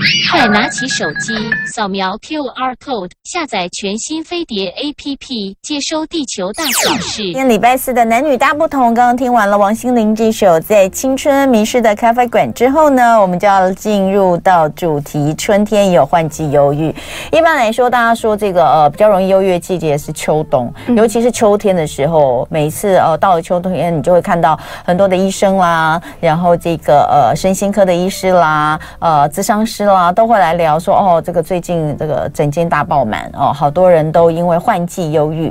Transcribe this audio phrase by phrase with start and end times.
[0.00, 0.29] Peace.
[0.30, 1.34] 快拿起手机，
[1.66, 7.24] 扫描 QR code，下载全新飞碟 APP，接收地球大小事。
[7.24, 16.94] 今天礼拜四的男女大不同，刚刚听完了王心凌这首《在青春迷失的咖啡馆》之后呢，我们就要进入到主题：春天也有换季忧郁。
[17.32, 29.84] 一般来说，大家说这个呃比较容易忧郁的季节是秋冬，尤其是秋天的时候，每一次呃到了秋冬天，你就会看到很多的医生啦，然后这个呃身心科的医师啦，呃咨商师。
[29.90, 35.50] 啊，都会来聊说哦，这个最近这个整间大爆满哦，好多人都因为换季忧郁。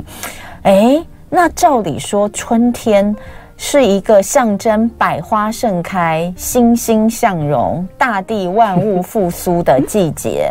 [0.62, 3.12] 哎，那照理说春天
[3.56, 10.48] 是一个象征百花盛开、欣欣向荣、大地万物复苏的季节，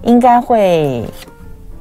[0.00, 1.04] 应该会。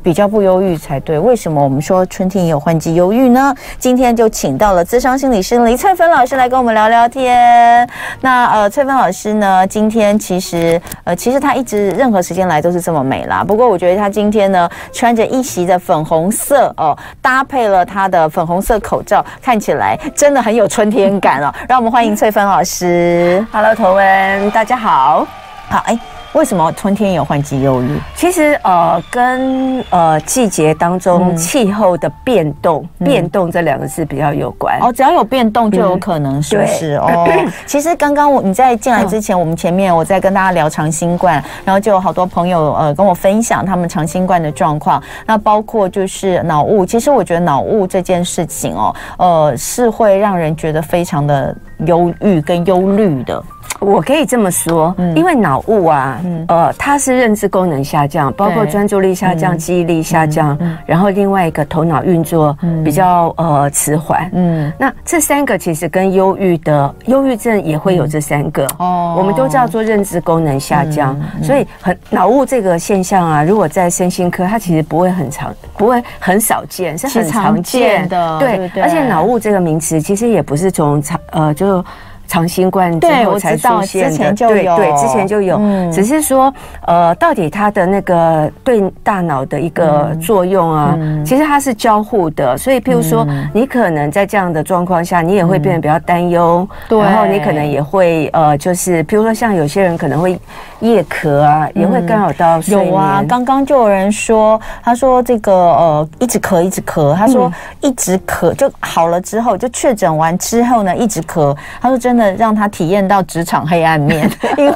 [0.02, 3.54] 比较不忧郁才对，为什么我们说春天也有换季忧郁呢？
[3.78, 7.88] 今天就请到了资商心理师李翠芬老师来跟我们聊聊天。
[8.22, 13.44] 那呃，翠芬老师呢，今天其实呃，其实她一直任何时间来都是这么美啦。
[13.44, 21.54] 不过我觉得她今天呢，穿着一袭的粉红色哦，搭配了她的粉红色口罩，看起来真的很有春天感哦。
[21.68, 23.46] 让我们欢迎翠芬老师。
[23.52, 25.28] Hello，头文，大家好。
[25.70, 26.17] 好，哎。
[26.34, 28.00] 为什么春天有换季忧郁？
[28.16, 34.78] 其实呃，跟呃季节当中气候的变动、嗯、变动这两个字比较有关。
[34.82, 36.96] 哦，只要有变动就有可能，是不是？
[36.98, 37.28] 嗯、哦，
[37.66, 45.02] 其实刚刚我你在进来之前，我们前面我在跟大家聊长新冠，然后就有好多朋友呃跟我分享他们长新冠的状况。
[45.26, 53.44] 那包括就是脑雾，其实我觉得脑雾这件事情哦，呃，是会让人觉得非常的忧郁跟忧虑的。
[53.80, 64.30] 我可以这么说，因为脑雾啊，呃，它是认知功能下降，包括专注力下降、记忆力下降，然后另外一个头脑运作比较呃迟缓。
[64.34, 71.16] 嗯，那这三个其实跟忧郁的忧郁症也会有这三个哦，我们都叫做认知功能下降。
[71.44, 78.10] 所以很脑雾这个现象啊，如果在身心科，它其实不会很常，不会很少见，是很常见。
[78.10, 78.40] 的。
[78.40, 81.86] 对，而且脑雾这个名词其实也不是从常呃就。
[82.28, 85.58] 长新冠之后才出现的，对对，之前就有，
[85.92, 86.54] 只是说，
[86.86, 100.38] 呃，到底它的那个对大脑的一个作用啊，其实它是交互的，所以譬如说，你可能在这样的状况下，你也会变得比较担忧，然后你可能也会呃，就是譬如说，像有些人可能会
[100.80, 102.88] 夜咳啊，也会干扰到睡眠。
[102.88, 107.50] 有啊，刚刚就有人说，他说这个呃，一直咳一直咳，他说
[107.80, 112.08] 一直咳就好了之后，就确诊完之后呢，一直咳，他说真。
[112.08, 114.74] 真的让他体验到职场黑暗面， 因为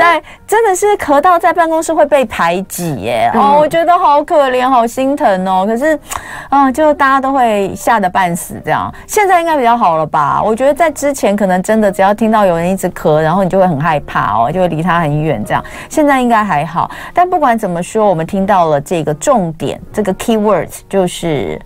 [0.00, 5.64] 在真的是咳到在办公室会被排挤耶，哦，我觉得好可怜，好心疼哦。
[5.66, 5.98] 可是，
[6.48, 8.92] 啊，就大家都会吓得半死这样。
[9.06, 10.42] 现在应该比较好了吧？
[10.42, 15.62] 我觉得在之前可能真的只要听到有人一直咳，然后你就会很害怕哦，就会离他很远这样。
[15.90, 21.60] 现在应该还好，但不管怎么说，我们听到了这个重点，这个 key words 就是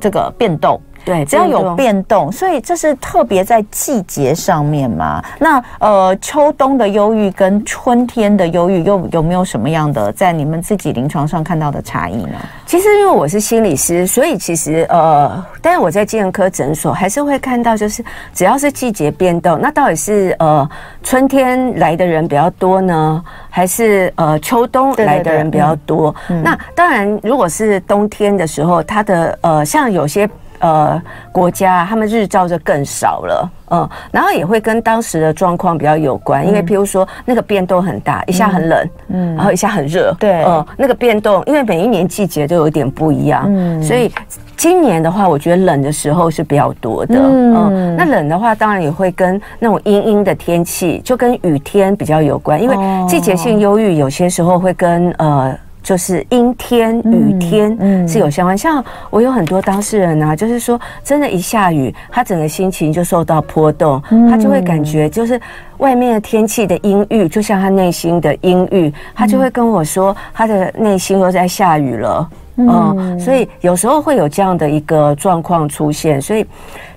[0.00, 0.80] 这个变动。
[1.08, 5.24] 对，只要有变动，所以这是特别在季节上面嘛。
[5.38, 12.38] 那呃，秋冬的忧郁跟春天的忧郁又有没有什么样的在你们自己临床上看到的差异呢？
[12.66, 18.04] 其实因为我是心理师，所以其实呃，但是我在精神科诊所还是会看到，就是
[18.34, 20.68] 只要是季节变动，那到底是呃
[21.02, 26.14] 春天来的人比较多呢，还是呃秋冬来的人比较多？
[26.28, 30.28] 对对对，嗯、那当然，如果是冬天的时候，它的呃像有些。
[30.60, 31.00] 呃，
[31.32, 44.10] 国家他们日照就更少了，嗯，然后也会跟当时的状况比较有关，因为譬如说那个变动很大，一下很冷，嗯，然后一下很热，对，嗯，那个变动，因为每一年季节都有点不一样，嗯，所以
[44.56, 52.76] 今年的话，我觉得冷的时候是比较多的，嗯，那冷的话，当然也会跟那种阴阴的天气，就跟雨天比较有关，因为
[53.06, 55.56] 季节性忧郁有些时候会跟呃。
[55.88, 63.98] 就是阴天、雨天是有相关，像我有很多当事人啊，就是说，真的，一下雨，他整个心情就受到波动，
[64.28, 65.40] 他就会感觉就是
[65.78, 76.44] 外面的天气的阴郁，就像他内心的阴郁，他就会跟我说，他的内心都在下雨了，嗯，所以有时候会有这样的一个状况出现，所以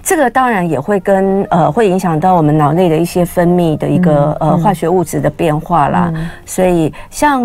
[0.04, 6.12] 这个当然也会跟呃，会影响到我们脑内的一些分泌的一个呃化学物质的变化啦，
[6.45, 7.42] 所以像。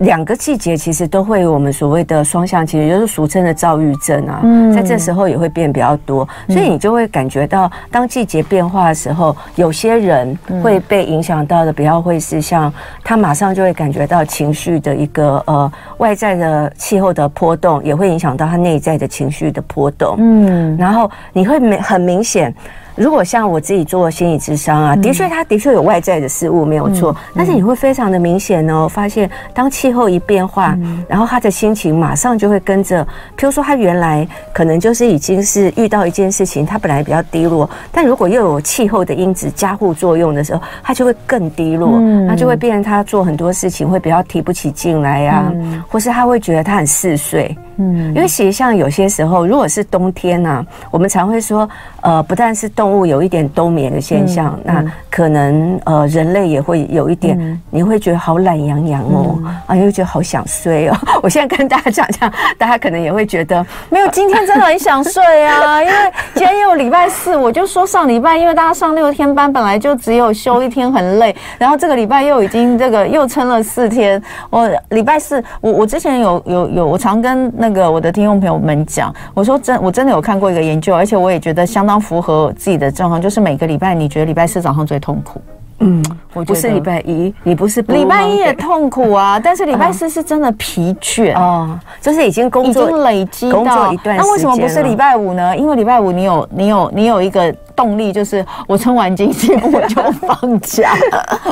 [0.00, 4.40] 两个季节其实都会有我们所谓的双向情绪，也就是俗称的躁郁症啊，
[4.74, 12.72] 在这时候也会变比较多，所以你就会感觉到，当季节变化的时候，有些人会被影响到的，比较会是像
[13.04, 20.16] 他马上就会感觉到情绪的一个呃外在的气候的波动，也会影响到他内在的情绪的波动。
[20.18, 22.54] 嗯，然后你会明很明显。
[23.00, 30.76] 如果像我自己做心理智商啊，的确他的确有外在的事物没有错，但是你会非常的明显哦，发现当气候一变化，
[31.08, 33.02] 然后他的心情马上就会跟着，
[33.38, 45.50] 譬如说他原来可能就是已经是遇到一件事情，他本来比较低落，但如果又有气候的因子加护作用的时候，他就会更低落，那就会变成他做很多事情会比较提不起劲来呀，
[45.88, 47.56] 或是他会觉得他很嗜睡。
[47.80, 51.66] 嗯，因为其实像有些时候，如果是冬天呢、啊，我们常会说，
[52.02, 60.96] 呃，不但是动物有一点冬眠的现象，嗯、那可能呃人类也会有一点，嗯、你会觉得好懒洋洋哦，嗯、啊，又觉得好想睡哦。
[61.24, 65.94] 我现在跟大家讲讲，大家可能也会觉得没有，今天真的很想睡啊， 因为
[66.34, 77.69] 今天又礼拜四，我就说上礼拜因为大家上六天班，本来就只有休一天很累，然后这个礼拜又已经这个又撑了四天，我礼拜四，我我之前有有有，我常跟那。
[77.70, 85.40] 那个我的听众朋友们讲，我说真，我真的有看过一个研究，而且我也觉得相当符合自己的状况，就是每个礼拜你觉得礼拜四早上最痛苦。
[85.78, 95.56] 嗯，我不是礼拜一，你不是礼拜一也痛苦啊，但是礼拜四是真的疲倦哦，就是已经工作已经累积工作一段，那为什么不是礼拜五呢？
[95.56, 100.90] 因为礼拜五你有你有你有一个动力，就是我撑完经济我就放假。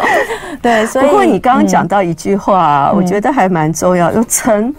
[0.60, 4.74] 对，所以不过你刚刚讲到一句话，我觉得还蛮重要，就撑。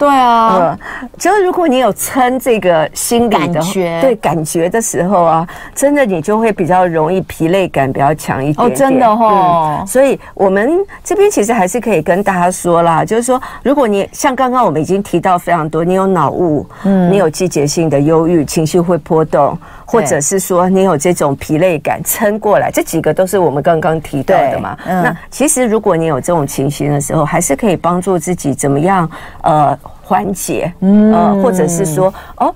[0.00, 0.74] 对啊，
[1.18, 8.66] 就是如果你有撑这个心理的感觉，对感觉的时候啊，真的你就会比较容易疲累感比较强一点，点。
[8.66, 9.86] 哦，真的哦、嗯。
[9.86, 19.58] 所以我们这边其实还是可以跟大家说啦，就是说，如果你像刚刚我们已经提到非常多，你有脑雾，嗯，你有季节性的忧郁，情绪会波动，
[19.90, 24.76] 或者是说你有这种疲累感撑过来，这几个都是我们刚刚提到的嘛。
[24.86, 29.10] 嗯、那其实如果你有这种情形的时候，还是可以帮助自己怎么样，
[29.42, 29.78] 呃。
[30.02, 32.52] 缓解，呃，或者是说，哦，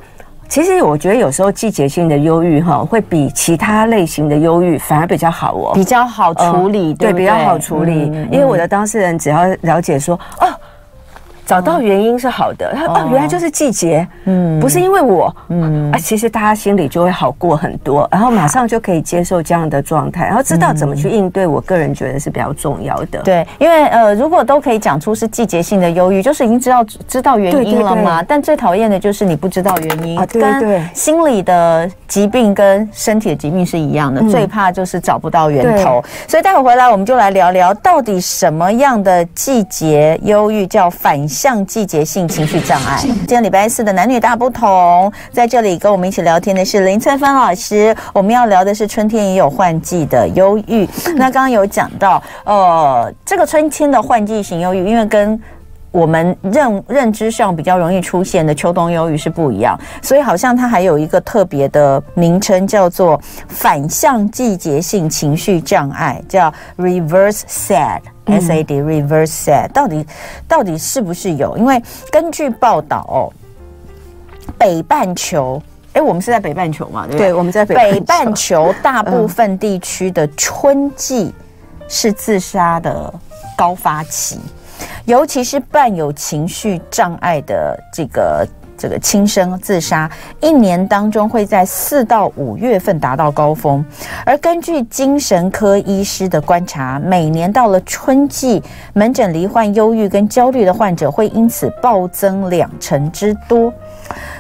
[0.48, 10.48] 其实我觉得有时候季节性的忧郁哈，会比其他类型的忧郁反而比较好哦，比较好处理，对，比较好处理，因为我的当事人只要了解说，哦。
[11.46, 21.46] 找到原因是好的，他哦，原来就是季节，嗯，不是因为我，嗯啊，其实大家心里就会好过很多，然后马上就可以接受这样的状态，然后知道怎么去应对。
[21.46, 23.20] 我个人觉得是比较重要的。
[23.22, 28.22] 对，因为呃，如果都可以讲出是季节性的忧郁，就是已经知道知道原因了嘛。
[28.22, 36.02] 但最讨厌的就是你不知道原因啊，对对，心理的疾病跟身体的疾病是一样的，最怕就是找不到源头。
[36.26, 43.00] 所以待会回来我们就来聊聊，到底什么样的季节忧郁叫反像季节性情绪障碍。
[43.02, 47.94] 今天礼拜四的男女大不同，在这里跟我们一起聊天的是林翠芬老师。
[48.12, 50.88] 我们要聊的是春天也有换季的忧郁。
[51.16, 55.38] 那刚刚有讲到，呃，这个春天的换季型忧郁，因为跟
[55.94, 68.00] 我们认认知上比较容易出现的秋冬忧郁是不一样，所以好像它还有一个特别的名称，叫做反向季节性情绪障碍，叫 reverse sad。
[68.26, 70.04] S A D reverse sad 到底
[70.48, 71.56] 到底是不是有？
[71.56, 71.80] 因为
[72.10, 73.30] 根据报道哦，
[74.58, 75.62] 北半球，
[75.92, 77.06] 哎，我们是在北半球嘛？
[77.06, 77.28] 对不对？
[77.28, 81.32] 对，我们在北北半球大部分地区的春季
[81.86, 83.12] 是自杀的
[83.56, 84.40] 高发期，
[85.04, 88.46] 尤其是伴有情绪障碍的这个。
[88.76, 90.10] 这个轻生自杀，
[90.40, 93.82] 一年当中会在四到五月份达到高峰，
[94.26, 98.60] 而根据精神科医师的观察，每年到了春季，
[98.92, 103.72] 门诊罹患忧郁跟焦虑的患者会因此暴增两成之多。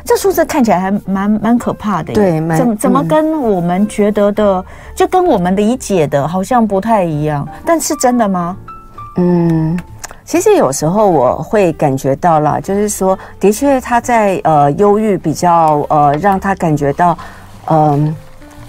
[0.04, 4.64] 这数字看起来还蛮蛮可怕的，对，怎么怎么跟我们觉得的，嗯、
[4.96, 8.56] 就跟我们理解的好像不太一样，但是真的吗？
[9.16, 9.78] 嗯。
[10.24, 17.16] 其实有时候我会感觉到了，就是说，的确他在呃忧郁比较呃让他感觉到，
[17.66, 18.14] 嗯、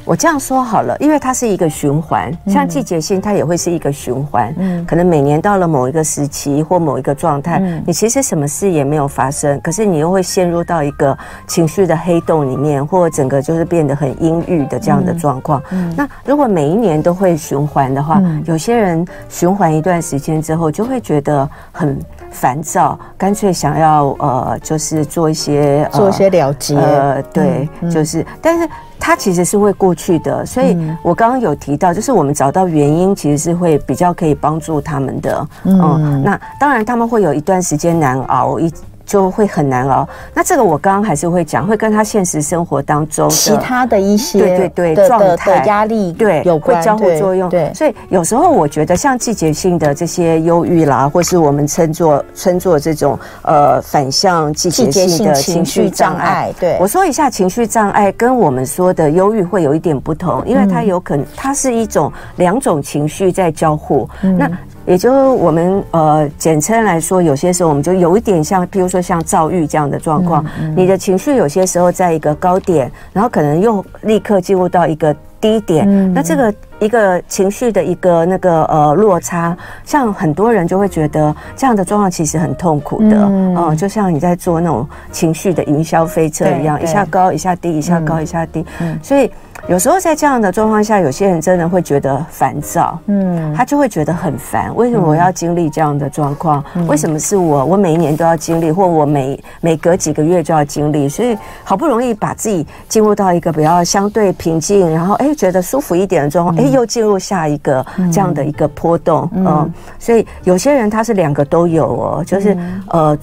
[0.05, 4.53] 我这样说好了，因为它是一个循环，像季节性，它也会是一个循环。
[4.57, 15.59] 嗯，可能每年到了某一个时期或某一个状态，嗯，你其实什么事也没有发生，可是你又会陷入到一个情绪的黑洞里面，或整个就是变得很阴郁的这样的状况。
[15.71, 21.97] 嗯，那如果每一年都会循环的话，有些人循环一段时间之后，就会觉得很
[22.35, 26.75] 烦躁，干脆想要呃，就是做一些做一些了结。
[26.75, 28.69] 呃，对，就是，但是。
[28.97, 35.47] 它其实是会过去的，所以我刚刚有提到，就是我们找到原因，其实是会比较可以帮助他们的。
[35.63, 38.73] 嗯，那当然他们会有一段时间难熬，一
[39.05, 40.07] 就会很难熬。
[40.33, 47.49] 那这个我刚刚还是会讲，会跟他现实生活当中其他的一些对对对状态压力对有会交互作用。
[47.49, 56.53] 对，所以有时候我觉得像季节性的这些忧郁啦，或是我们称作称作这种呃反向季节性的情绪障碍。
[56.59, 64.09] 对，我说一下情绪障碍跟我们说的忧郁会有一点不同，因为它有可能它是一种两种情绪在交互。
[64.21, 64.49] 那
[64.85, 76.13] 也就是我们呃简称来说，有些时候我们就有一点像，譬如说像躁郁这样的状况，你的情绪有些时候在一个高点，然后可能又立刻进入到一个低点。
[76.13, 88.63] 那这个一个情绪的一个那个呃落差，像很多人就会觉得这样的状况其实很痛苦的，嗯，就像你在做那种情绪的云霄飞车一样，一下高一下低，一下高一下低，
[89.01, 89.31] 所以。
[89.67, 94.73] 有时候在这样的状况下，有些人真的会觉得烦躁，嗯，他就会觉得很烦。
[94.75, 96.63] 为什么我要经历这样的状况？
[96.87, 97.65] 为什么是我？
[97.65, 101.09] 我每一年都要经历，或我每每隔几个月就要经历。
[101.09, 112.55] 所以好不容易把自己进入到一个比较相对平静，然后哎觉得舒服一点的状况，哎又进入下一个这样的一个波动，嗯，所以有些人他是两个都有哦，就是
[112.89, 113.17] 呃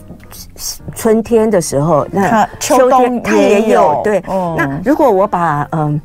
[0.93, 4.21] 春天的时候，那秋天他也有，对。
[4.57, 6.01] 那如果我把嗯。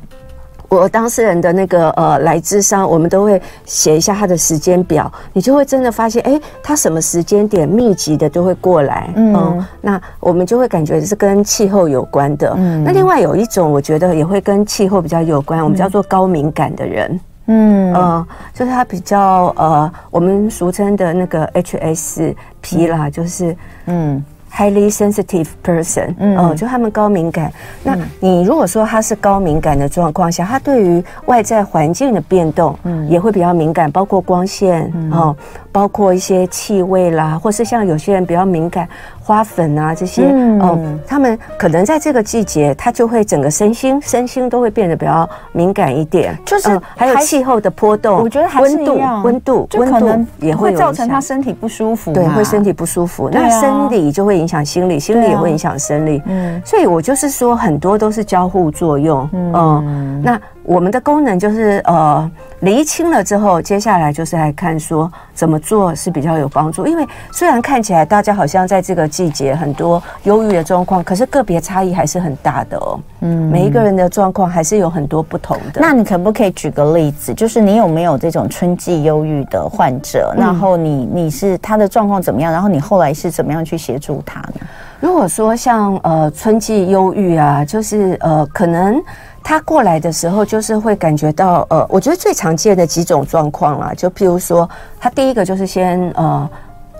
[0.68, 12.54] 我当事人的那个呃来咨商，我们都会写一下他的时间表，你就会真的发现，哎，他什么时间点密集的都会过来，嗯，嗯，那我们就会感觉是跟气候有关的。
[12.56, 23.56] 嗯，那另外有一种，我觉得也会跟气候比较有关，我们叫做高敏感的人，嗯，呃，就是他比较呃，我们俗称的那个 HSP 啦，就是
[23.86, 24.22] 嗯。
[24.58, 27.52] Highly sensitive person，嗯，哦，就他们高敏感。
[27.84, 35.36] 那你如果说他是高敏感的状况下，他对于外在环境的变动，嗯，也会比较敏感，包括光线，哦，
[35.78, 38.88] 包括一些气味啦，或是像有些人比较敏感。
[39.22, 60.40] 花粉啊，这些，嗯、哦，他们可能在这个季节，他就会整个身心身心都会变得比较敏感一点，就是、呃、还有气候的波动，我觉得还是一样，温度，温度也会造成他身体不舒服，对，会身体不舒服，那生理就会影响心理，心理也会影响生理，嗯，所以我就是说很多都是交互作用，嗯，嗯那。
[60.68, 66.86] 我们的功能就是呃，厘清了之后，接下来就是来看说怎么做是比较有帮助。
[66.86, 73.00] 因为虽然看起来大家好像在这个季节很多忧郁的状况，可是个别差异还是很大的哦。
[73.20, 75.80] 嗯，每一个人的状况还是有很多不同的。
[75.80, 77.32] 那你可不可以举个例子？
[77.32, 80.34] 就是你有没有这种春季忧郁的患者？
[80.36, 82.52] 然后你你是他的状况怎么样？
[82.52, 84.60] 然后你后来是怎么样去协助他呢？
[85.00, 89.02] 如果说像呃春季忧郁啊，就是呃可能。
[89.48, 94.68] 他过来的时候，就是会感觉到，呃，我觉得最常见的几种状况啦，就譬如说，
[95.00, 96.46] 他第一个就是先呃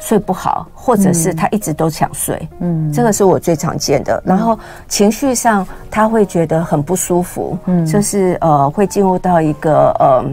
[0.01, 4.23] 睡不好，或者是他一直都想睡，嗯，这个是我最常见的。
[4.25, 10.25] 然后情绪上他会觉得很不舒服，嗯，就是呃会进入到一个呃。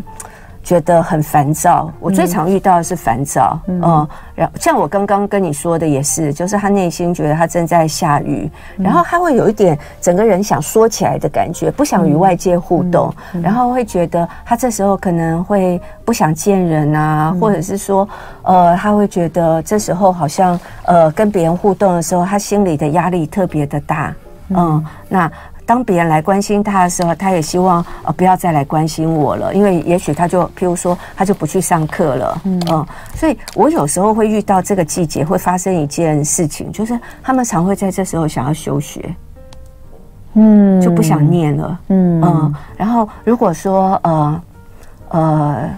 [0.65, 18.09] 觉得很烦躁，我最常遇到的是烦躁，嗯，然后像我刚刚跟你说的也是，就是他内心觉得他正在下雨，然后他会有一点整个人想缩起来的感觉，不想与外界互动，然后会觉得他这时候可能会不想见人啊，或者是说，
[18.41, 24.15] 呃，他会觉得这时候好像呃跟别人互动的时候，他心里的压力特别的大，
[24.49, 25.31] 嗯，那。
[25.65, 39.15] 当别人来关心他的时候，他也希望呃不要再来关心我了，因为也许他就譬如说他就不去上课了，嗯，嗯，所以我有时候会遇到这个季节会发生一件事情，就是他们常会在这时候想要休学，
[40.33, 42.21] 嗯，就不想念了，嗯。
[42.21, 44.41] 嗯，然后如果说呃
[45.09, 45.69] 呃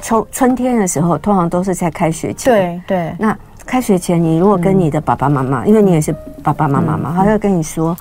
[0.00, 7.96] 秋春天的时候，通常都是在开学前，对对，那开学前你如果跟你的爸爸妈妈，因为你也是爸爸妈妈嘛，他要跟你说。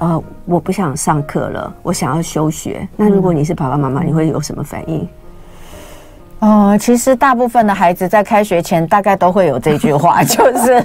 [0.00, 2.88] 呃，我不想上课了，我想要休学。
[2.96, 5.06] 那如果你是爸爸妈妈，你会有什么反应？
[6.38, 10.82] 哦、呃，其实大部分的孩子在开学前大概都会有这句话， 就是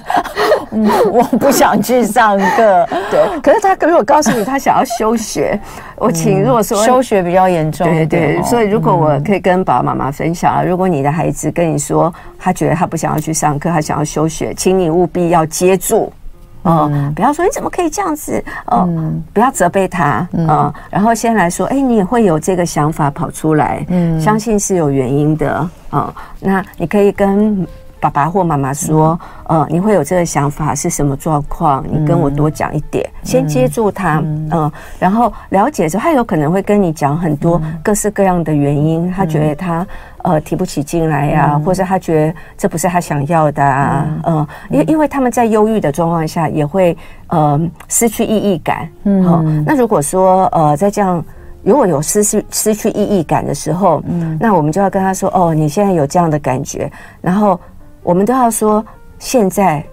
[0.71, 2.85] 嗯，我不想去上课。
[3.09, 5.57] 对，可是他如果告诉你他想要休学，
[5.95, 8.43] 我请如果说休学比较严重，对对。
[8.43, 16.11] 所以如果我可以跟爸爸妈妈分享啊，如果你的孩子跟你说他觉得他不想要去上课，他想要休学，请你务必要接住。
[16.65, 20.73] 哦，不要说你怎么可以这样子哦，嗯、不要责备他啊、嗯哦。
[20.89, 26.13] 然后先来说，哎，你也会有这个想法跑出来，嗯，相信是有原因的啊、哦。
[26.39, 27.65] 那你可以跟。
[28.05, 31.83] 爸爸或妈妈说，嗯、呃，你会有这个想法是什么状况？
[31.89, 39.87] 你跟我多讲一点，嗯、先接住他，嗯、呃，然后了解之后，他有可能会跟你讲很多各式各样的原因，嗯、他觉得他
[40.21, 46.95] 呃提不起劲来呀、啊，嗯、或者他觉得这不是他想要的啊，嗯、呃，因为因为他们在忧郁的状况下也会
[47.29, 51.25] 呃失去意义感，嗯、呃，那如果说呃在这样。
[51.67, 57.59] 如果有失去失去意义感的时候，嗯，那我们就要跟他说：“哦，你现在有这样的感觉。”然后
[58.05, 58.85] 我们都要说
[59.19, 59.83] ：“现在。”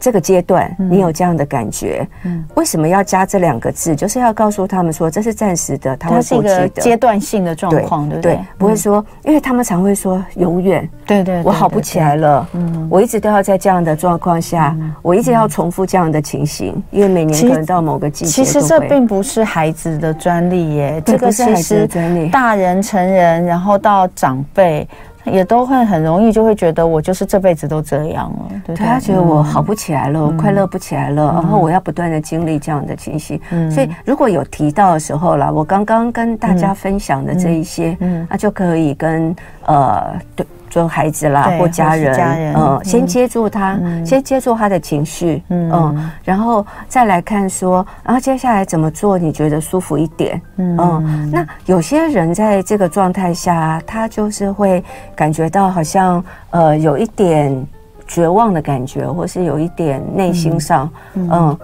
[0.00, 3.96] 这个阶段，你有这样的感觉，嗯，为什么要加这两个字？
[3.96, 8.38] 就是要告诉他们说，这是暂时的，它会过去的，是一个阶段性的状况，对不对？
[8.56, 24.86] 不会说，因为他们常会说永远，对对，我好不起来了，嗯，我一直都要在这样的状况下，我一直要重复这样的情形，因为每年可能到某个季节，其实这并不是孩子的专利耶，这个是孩子的专利，大人、成人，然后到长辈。
[25.30, 33.40] 也都会很容易就会觉得我就是这辈子都这样了，对，对，他觉得我好不起来了，嗯、我快乐不起来了，嗯、然后我要不断的经历这样的情绪。
[33.50, 39.34] 嗯、所以如果有提到的时候啦，我刚刚跟大家分享的这一些，嗯，那、就可以跟
[39.66, 40.46] 呃对。
[40.68, 54.84] 就孩子啦，或家人，嗯，先接住他，先接住他的情绪，嗯，然后再来看说，然后接下来怎么做你觉得舒服一点，嗯，那有些人在这个状态下，他就是会
[55.14, 57.66] 感觉到好像呃有一点
[58.06, 61.58] 绝望的感觉，或是有一点内心上，嗯，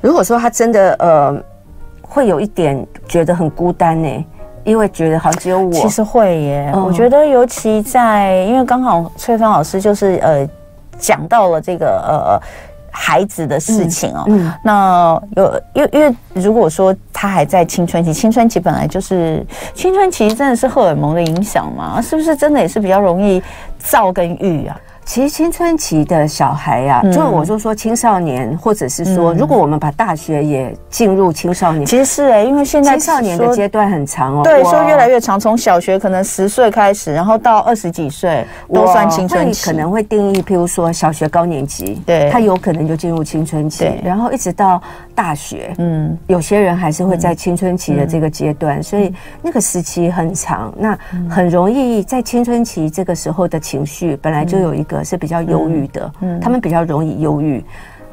[0.00, 1.42] 如果说他真的呃
[2.00, 4.24] 会有一点觉得很孤单呢。
[4.66, 6.72] 因为觉得好像只有我，其实会耶。
[6.74, 10.46] 嗯、我觉得尤其在，因为刚好翠芬老师就是呃
[10.98, 12.40] 讲到了这个呃
[12.90, 14.24] 孩子的事情哦。
[14.26, 14.48] 嗯。
[14.48, 22.02] 嗯，那有因为因为如果说他还在青春期，青春期本来就是青春期，真的是荷尔蒙的影响嘛？
[22.02, 23.40] 是不是真的也是比较容易
[23.78, 24.76] 躁跟郁啊？
[25.06, 38.44] 其实青春期的小孩呀，就我就说青少年，或者是说，如果我们把大学也进入青少年，其实是哎，因为现在青少年的阶段很长哦，对，说越来越长，从小学可能十岁开始，然后到二十几岁
[38.74, 44.82] 都算青春期，可能会定义，譬如说小学高年级，对，他有可能就进入青春期，然后一直到
[45.16, 49.10] 大学，嗯，有些人还是会在青春期的这个阶段，所以
[49.42, 50.96] 那个时期很长，那
[51.28, 55.02] 很容易在青春期这个时候的情绪本来就有一个。
[55.06, 57.64] 是比较忧郁的，嗯，他们比较容易忧郁，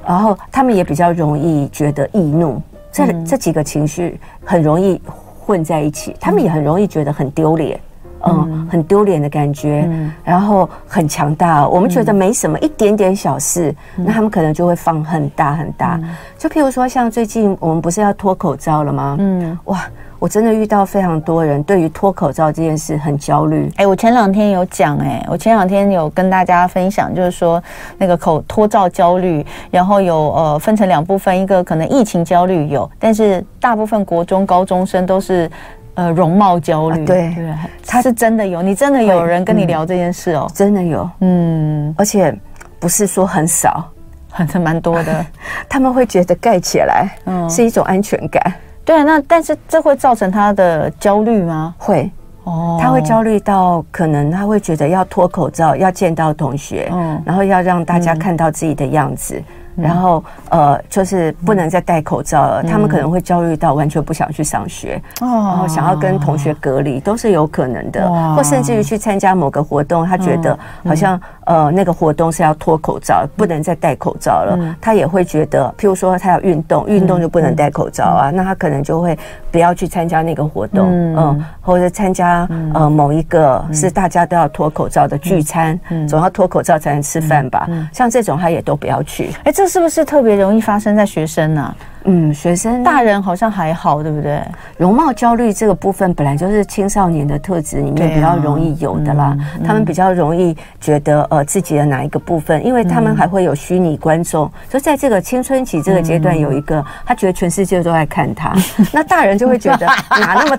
[0.05, 5.01] 然后他们也比较容易觉得易怒，这这几个情绪很容易
[5.39, 7.79] 混在一起，他们也很容易觉得很丢脸，
[8.25, 9.89] 嗯，很丢脸的感觉，
[10.23, 11.67] 然后很强大。
[11.67, 15.99] 我们觉得没什么，一点点小事，那他们可能就会放很大很大。
[16.37, 19.15] 就譬如说，像最近我们不是要脱口罩了吗？
[19.19, 19.81] 嗯，哇。
[20.19, 23.69] 我真的遇到非常多人对于脱口罩这件事很焦虑。
[23.75, 27.61] 哎，我前两天有讲，哎，我前两天有跟大家分享，就是说
[27.97, 35.51] 那个口脱罩焦虑，然后有呃分成两部分，一个可能疫情焦虑有，但是大部分国中高中生都是
[35.95, 37.05] 呃容貌焦虑。
[37.05, 37.53] 对对，
[37.85, 40.49] 他是真的有，你真的有人跟你聊这件事哦？
[40.53, 42.35] 真的有，嗯，而且
[42.79, 43.89] 不是说很少，
[44.29, 45.25] 很蛮多的，
[45.69, 48.53] 他们会觉得盖起来，嗯，是一种安全感。
[48.85, 51.73] 对啊，那但是这会造成他的焦虑吗？
[51.77, 52.11] 会，
[52.43, 59.35] 哦，他会焦虑到可能他会觉得要脱口罩，要见到同学，嗯，然后要让大家看到自己的样子。
[59.37, 59.43] 嗯
[59.75, 62.63] 然后呃，就是不能再戴口罩了。
[62.63, 68.07] 他们可能会焦虑到完全不想去上学，然后想要跟同学隔离，都是有可能的。
[68.35, 74.77] 或甚至于去参加某个活动，他觉得好像呃那个活动是要脱口罩，不能再戴口罩了。
[74.79, 79.17] 他也会觉得，譬如说他要运动，运动就不能戴口罩啊，那他可能就会
[79.49, 87.67] 不要去参加那个活动，嗯，或者参加呃某一个是大家都要脱口罩的聚餐，总要脱口罩才能吃饭吧？
[87.91, 89.31] 像这种他也都不要去。
[89.43, 89.63] 哎，这。
[89.63, 91.75] 这是不是特别容易发生在学生呢、啊？
[92.05, 94.41] 嗯，学生大人好像还好，对不对？
[94.77, 99.23] 容貌焦虑这个部分本来就是青少年的特质里面比较容易有的啦。
[99.25, 108.53] 啊嗯、他们比较容易觉得呃自己的哪一个部分，因为他们还会有虚拟观众，就、嗯、在这个青春期这个阶段有一个，嗯、他觉得全世界都在看他。
[108.77, 109.85] 嗯、 那大人就会觉得
[110.19, 110.57] 哪那么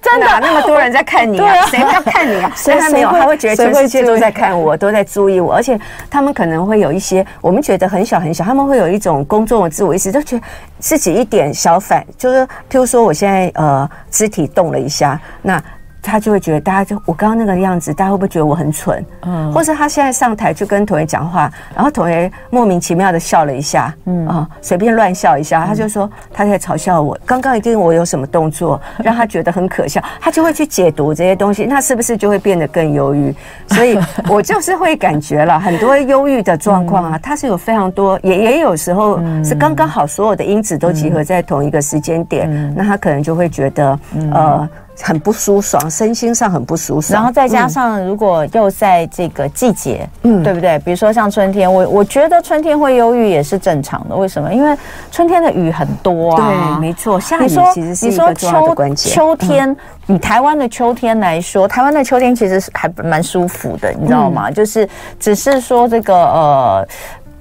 [0.00, 1.66] 真的哪那么多人在看你啊？
[1.66, 2.50] 谁要看你啊？
[2.56, 5.78] 所以他没有，他会觉得全世界都在看我，都在注意我，而且
[6.08, 10.42] 他们可能会有一些我们觉得很小很小，他们会有一种公众的自我意识，就觉得。
[10.78, 15.62] 自己一点小反，就是譬如说，我现在呃肢体动了一下，那
[16.06, 19.04] 他就会觉得大家就我刚刚那个样子，大家会不会觉得我很蠢？
[19.22, 27.18] 嗯，或是他现在上台就跟同学讲话，然后同学莫名其妙的笑了一下，嗯啊，随便乱笑一下，他就说他在嘲笑我。
[27.26, 33.34] 刚刚一定我有什么动作让他觉得很可笑，他就会去解读这些东西，那是不是就会变得更忧郁？
[33.74, 43.98] 所以我就是会感觉了很多忧郁的状况啊，它是有非常多，也也有时候是刚刚好所有的因子都集合在同一个时间点，那他可能就会觉得
[44.32, 44.68] 呃。
[45.00, 47.14] 很不舒爽，身心上很不舒爽。
[47.14, 50.78] 然后再加上，如果又在这个季节，嗯，对不对？
[50.80, 54.16] 比如说像春天，我我觉得春天会忧郁也是正常的。
[54.16, 54.52] 为什么？
[54.52, 54.76] 因为
[55.10, 56.76] 春天的雨很多啊。
[56.76, 59.12] 对，没错，下雨其实是一个重要的关键。
[59.12, 64.50] 秋天，以台湾的秋天来说，台湾的秋天其实是还蛮舒服的，你知道吗？
[64.50, 64.88] 就是
[65.20, 66.88] 只是说这个呃。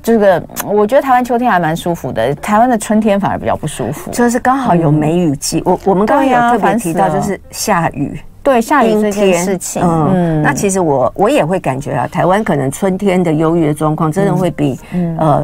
[0.06, 5.63] 这个我觉得台湾秋天还蛮舒服的，台湾的春天反而比较不舒服，就是刚好有梅雨季。
[5.65, 9.82] 我我们刚刚有特别提到，就是下雨，对下雨这件事情。
[9.84, 14.80] 嗯，那其实我我也会感觉啊，台湾可能春天的忧郁的状况真的会比
[15.18, 15.44] 呃。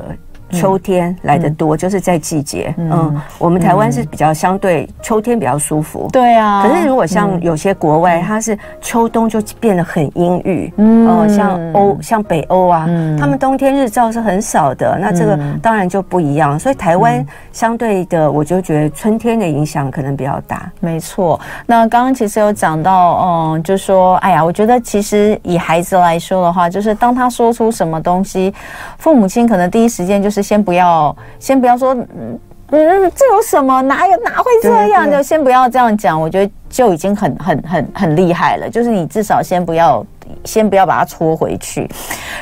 [0.51, 2.73] 秋天来的多，就是在季节。
[2.77, 6.09] 嗯，我们台湾是比较相对秋天比较舒服。
[6.11, 6.61] 对啊。
[6.61, 10.71] 可是如果像有些国外，它是秋冬就变得很阴郁。
[10.77, 11.29] 嗯。
[11.29, 12.85] 像欧，像北欧啊，
[13.17, 14.97] 他们冬天日照是很少的。
[14.99, 16.59] 那这个当然就不一样。
[16.59, 20.69] 所以台湾相对的，我就觉得春天的影响可能比较大。
[20.81, 21.39] 没错。
[21.65, 28.53] 那刚刚其实有讲到，嗯，就说，哎呀，我觉得其实以孩子来说的话，就是当他说出什么东西，
[28.97, 30.40] 父母亲可能第一时间就是。
[30.41, 32.39] 先不要，先不要说，嗯
[32.71, 33.82] 嗯，这有什么？
[33.82, 35.10] 哪有哪会这样？
[35.10, 36.19] 就先不要这样讲。
[36.19, 38.69] 我觉得就已经很很很很厉害了。
[38.69, 40.06] 就是你至少先不要，
[40.45, 41.89] 先不要把它戳回去。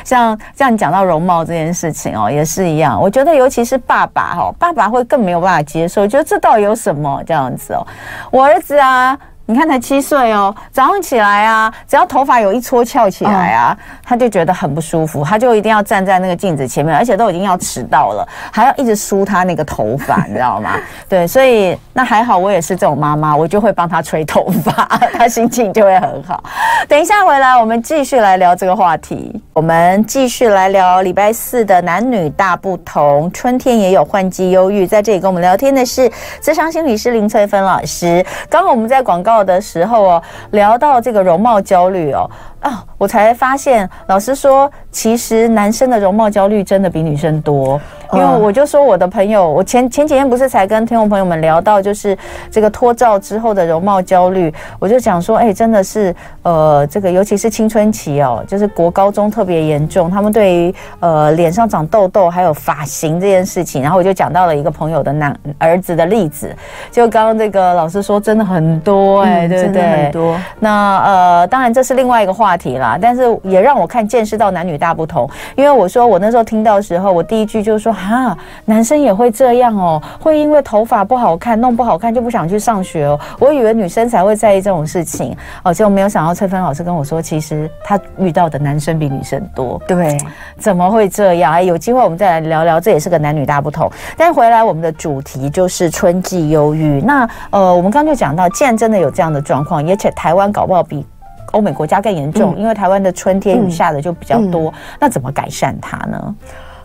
[0.04, 3.00] 像这样讲到容貌这件事情哦，也是一样。
[3.00, 6.06] 我觉得尤其是爸爸哈，爸爸会更没有办法接受。
[6.06, 7.86] 觉得这到底有什么这样子哦？
[8.30, 9.18] 我儿子啊。
[9.50, 20.78] 你看才七岁哦，早上起来啊，只要头发有一撮翘起来啊，他就觉得很不舒服，他就一定要站在那个镜子前面，而且都已经要迟到了，还要一直梳他那个头发，你知道吗？
[21.08, 24.86] 对，所以那还好，我也是这种妈妈，我就会帮他吹头发，
[25.18, 26.44] 他心情就会很好。
[26.86, 29.42] 等一下回来，我们继续来聊这个话题。
[29.52, 36.08] 我们继续来聊礼拜四的男女大不同，春天也有换季忧郁，在这里跟我们聊天的是
[36.40, 38.24] 智商心理师林翠芬老师。
[38.48, 40.22] 刚刚我们在广告的时候哦，
[40.52, 42.28] 聊到这个容貌焦虑哦。
[42.60, 47.80] 啊，我才发现，老师说，其实男生的容貌焦虑真的比女生多。
[48.12, 52.16] 因为我就说我的朋友，我前前几天不是才跟听众朋友们聊到，就是
[52.50, 66.54] 这个脱照之后的容貌焦虑，我就讲说，哎，真的是，呃，这个尤其是青春期哦，就是国高中特别严重，他们对于呃脸上长痘痘还有发型这件事情，然后我就讲到了一个朋友的男儿子的例子，
[66.90, 69.82] 就刚刚这个老师说真的很多，哎，对不对？
[69.82, 70.36] 很多。
[70.58, 72.49] 那呃，当然这是另外一个话。
[72.50, 75.30] 话题啦，但是也让我看见识到男女大不同。
[75.54, 83.16] 因为我说我那时候听到的时候，我第一句就是说哈，男生也会这样哦，会因为头发不好看，弄不好看就不想去上学哦。
[83.38, 89.80] 我以为女生才会在意这种事情哦，结果没有想到翠芬老师跟我说，其实他遇到的男生比女生多。
[89.86, 90.18] 对，
[90.58, 91.52] 怎么会这样？
[91.52, 93.88] 哎，有机会我们再来聊聊，这也是个男女大不同。
[94.16, 97.00] 但回来我们的主题就是春季忧郁。
[97.00, 101.06] 那呃，我们刚刚就讲到，既然真的有这样的状况，而且台湾搞不好比。
[101.52, 106.34] 欧美国家更严重，因为台湾的春天雨下的就比较多，那怎么改善它呢？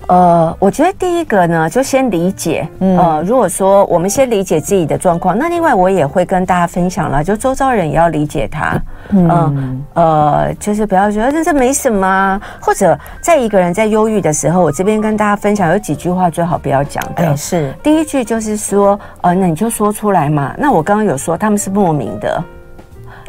[0.07, 2.67] 呃，我觉得第一个呢，就先理解。
[2.77, 8.79] 呃，如果说我们先理解自己的状况，那另外我也会跟大家分享了，就周遭人也要理解他。
[9.09, 17.35] 嗯呃，就是不要觉得这这没什么，或者在一个人在忧郁的时候，我这边跟大家分享有几句话最好不要讲的。
[17.35, 20.53] 是第一句就是说，呃，那你就说出来嘛。
[20.55, 22.43] 那我刚刚有说他们是莫名的。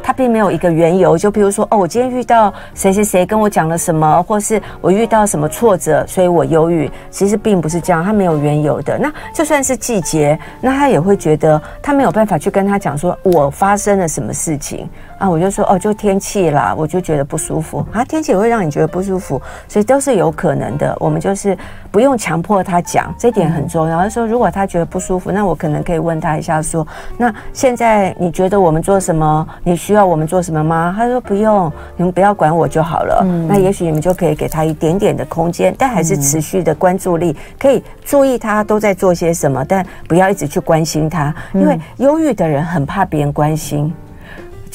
[0.07, 6.89] 他并没有一个缘由，就比如说，哦，我今天遇到谁谁谁跟我讲了什么，或是我遇到什么挫折，所以我忧郁。
[7.11, 8.97] 其实并不是这样，他没有缘由的。
[8.97, 14.89] 那就算是季节，那他也会觉得他没有办法去跟他讲说，我发生了什么事情。
[15.19, 18.05] 啊，我就说哦，就天气啦，我就觉得不舒服啊。
[18.05, 20.95] 天气也会让你觉得不舒服，所以都是有可能的。
[21.01, 21.57] 我们就是
[21.91, 23.99] 不用强迫他讲，这点很重要。
[23.99, 29.47] 他说，如果他觉得不舒服，那我可能可以问他一下，说，那现在你觉得我们做什么？
[29.65, 30.95] 你需要我们做什么吗？
[30.97, 33.23] 他说不用，你们不要管我就好了。
[33.25, 43.93] 嗯，那也许你们就可以给他一点点的空间，但还是持续的关注力，可以注意他都在做些什么，但不要一直去关心他，因为忧郁的人很怕别人关心。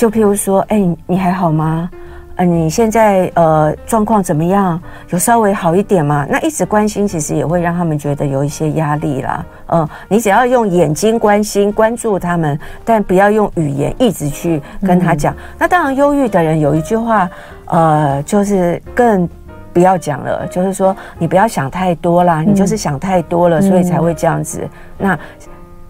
[0.02, 1.88] 就譬如说，哎、欸，你还好吗？
[2.36, 4.82] 呃，你现在呃状况怎么样？
[5.12, 6.26] 有稍微好一点吗？
[6.28, 9.46] 那一直关心，其实也会让他们觉得有一些压力啦。
[9.68, 15.36] 嗯、呃，你只要用眼睛关心、关注他们，但不要用语言一直去跟他讲。
[15.36, 17.30] 嗯、那当然，忧郁的人有一句话，
[17.66, 19.30] 呃，就是更
[19.72, 24.62] 不要讲了，就是说你不要想太多啦，嗯、你就是想太多了，所以才会这样子。
[24.64, 25.20] 嗯、那。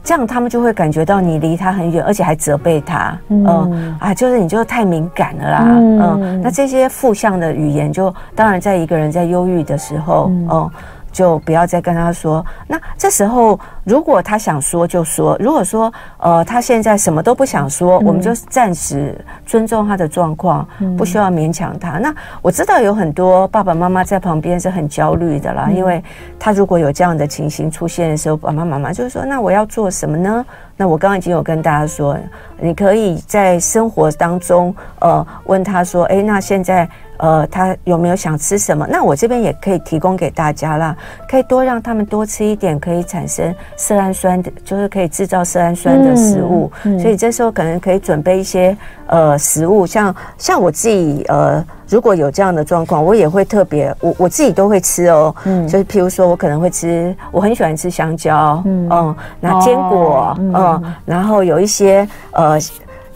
[0.03, 10.47] 这样他们就会感觉到你离他很远，而且还责备他，嗯、呃、啊，就是你就太敏感了啦，嗯、呃，那这些负向的语言就当然在一个人在忧郁的时候，嗯。
[10.49, 10.71] 呃
[11.13, 12.41] 就不要再跟他说。
[12.65, 19.13] 那这时候，如果他想说就说；如果说呃他现在什么都不想说，嗯、我们就暂时
[19.45, 21.97] 尊重他的状况，嗯、不需要勉强他。
[21.97, 26.03] 那我知道有很多爸爸妈妈在旁边是很焦虑的啦，嗯、因为
[26.39, 30.45] 他如果有这样的情形出现的时候，爸爸妈妈就是说：“那我要做什么呢？”
[30.77, 32.17] 那我刚刚已经有跟大家说，
[32.59, 36.87] 你可以在生活当中呃问他说：“诶，那现在。”
[37.21, 38.87] 呃，他有没有想吃什么？
[38.89, 40.97] 那我这边也可以提供给大家啦，
[41.29, 46.71] 可以多让他们多吃一点，可以产生色氨酸的，就是可以制造色氨酸的食物。
[46.83, 55.35] 嗯嗯、所以这时候可能可以准备一些呃食物，像像我自己呃，如果有这样的状况，我也会特别，我我自己都会吃哦。
[55.45, 62.59] 嗯，就是譬如说我可能会吃，我很喜欢吃香蕉，嗯，嗯，那坚果，嗯，嗯，然后有一些呃。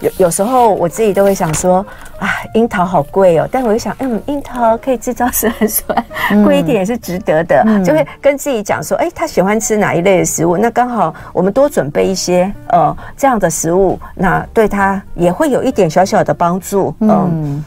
[0.05, 1.85] 有有时候我自己都会想说，
[2.19, 6.05] 啊，樱桃好贵哦，但我又想，嗯，樱桃可以制造食氨酸，
[6.43, 17.09] 贵一点也是值得的，嗯、就会跟自己讲说，哎，他喜欢吃哪一类的食物，那刚好我们多准备一些，呃，这样的食物，那对他也会有一点小小的帮助，嗯。
[17.09, 17.65] 嗯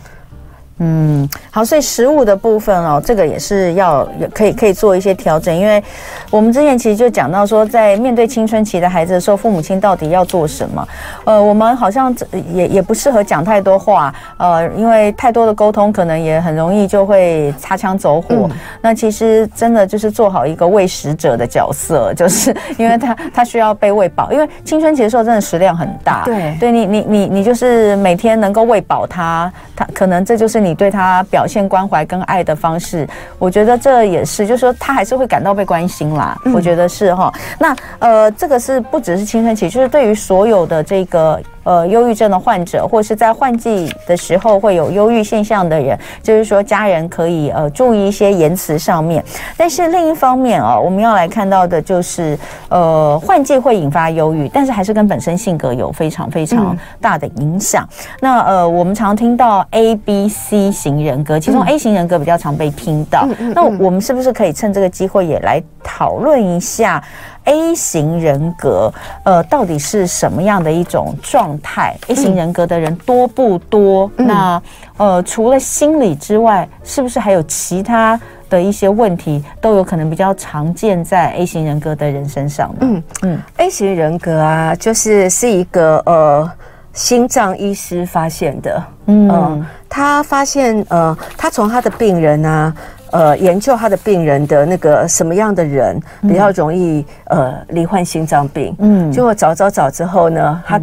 [0.80, 5.82] 嗯，好，所以食物的部分哦，这个也是要也可以可以做一些调整，因为
[6.30, 10.88] 我们之前其实就讲到说，在面对青春期的孩子的时候，父母亲到底要做什么？
[11.24, 12.14] 呃，我们好像
[12.52, 18.28] 也也不适合讲太多话，呃，因为太多的沟通可能也很容易就会擦枪走火。
[18.48, 26.22] 嗯、那其实真的就是做好一个喂食者的角色，就是因为他他需要被喂饱，因为青春期的时候真的食量很大。
[26.24, 30.67] 对，对你你你你就是每天能够喂饱他，他可能这就是你。
[30.68, 36.36] 你对他表现关怀跟爱的方式，我觉得这也是，就是说他还是会感到被关心啦。
[36.44, 37.32] 嗯、我觉得是哈。
[37.58, 41.40] 那呃，这个是不只是青春期，就是对于所有的这个。
[41.64, 49.22] 呃，忧郁症的患者，或是在换季的时候会有忧郁现象的人，就是说家人可以呃注意一些言辞上面。
[49.54, 52.38] 但是另一方面啊，我们要来看到的就是，
[52.70, 57.86] 呃，换季会引发忧郁，但是还是跟本身性格有非常非常大的影响。
[57.92, 63.26] 嗯、那呃，我们常听到 A、B、C 型人格，其中 A 型人格比较常被听到。
[63.54, 67.02] 那我们是不是可以趁这个机会也来讨论一下
[67.44, 68.92] ？A 型人格，
[69.24, 74.10] 呃，到底是什么样的一种状态？A 型人格的人多不多？
[74.16, 74.60] 那
[74.96, 82.76] 呃，除了心理之外，是不是还有其他的一些问题都有可能比较常见在 A 型人格的人身上呢？
[82.80, 86.50] 嗯，嗯，A 型人格啊，就是是一个呃
[86.98, 92.74] 心脏医师发现的，嗯、呃，他发现呃，他从他的病人啊。
[93.10, 100.78] 呃，研究他的病人的那个什么样的人比较容易、嗯、呃罹患心脏病，嗯，结果找找找之后呢，他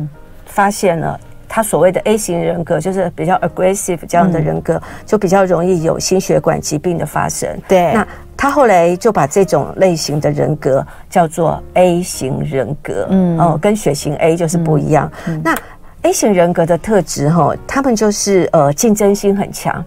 [0.47, 7.47] 发现了他所谓的 A 型人格，就是比较 aggressive 这样的人格，嗯、就比较容易有心血管疾病的发生。
[7.67, 15.11] 对，那他后来就把这种类型的人格叫做 A 型人格，嗯，哦、呃，跟血型 A 就是不一样。
[15.43, 15.55] 那
[16.05, 19.83] A 型人格的特质哈，他们就是呃竞争心很强。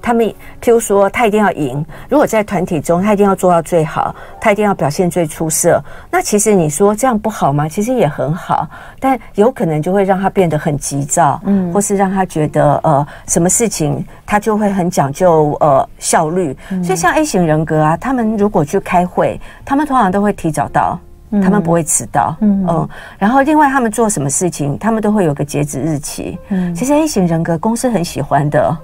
[0.00, 0.26] 他们
[0.62, 1.84] 譬如说，他一定要赢。
[2.08, 5.78] 如果在团体中，他一定要做到最好，他一定要表现最出色。
[6.10, 7.68] 那其实你说这样不好吗？
[7.68, 8.66] 其实也很好，
[8.98, 16.56] 但有可能就会让他变得很急躁，嗯，或是让他觉得呃，什么事情他就会很讲究呃效率。
[16.70, 20.98] 嗯、所以像 A 型人格啊，他们如果去开会，他们通常都会提早到，
[21.30, 22.88] 他们不会迟到，嗯，嗯，
[23.18, 26.38] 然后另外他们做什么事情，他们都会有个截止日期。
[26.48, 28.76] 嗯，其实 A 型人格公司很喜欢的。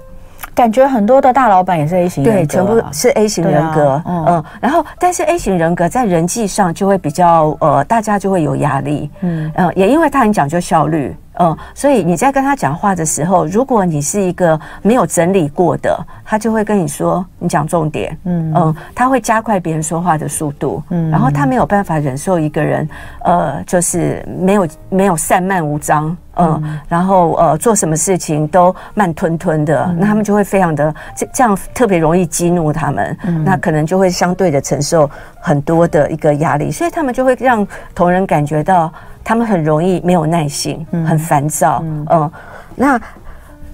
[0.53, 11.13] 感觉很多的大老板也是 A 型人格，啊，对，全部是 A 型人格，啊、嗯，嗯，然后但是 A 型人格在人际上就会比较呃，大家就会有压力，嗯，呃，也因为他很讲究效率。
[11.39, 18.53] 嗯，所以你在跟他讲话的时候，如果你是一个没有整理过的，他就会跟你说你讲重点，嗯。
[18.55, 22.87] 嗯，他会加快别人说话的速度，嗯，然后他没有办法忍受一个人，
[23.23, 26.79] 呃，就是没有没有散漫无章，嗯，嗯。
[26.87, 38.91] 然后呃做什么事情都慢吞吞的，嗯、那他们就会非常的这这样特别容易激怒他们，嗯，那可能就会相对的承受很多的一个压力，所以他们就会让同仁感觉到。
[39.25, 42.31] 他们很容易没有耐性，很烦躁，嗯，嗯，
[42.75, 43.01] 那